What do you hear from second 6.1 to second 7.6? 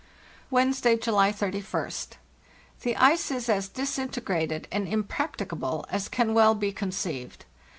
well be conceived.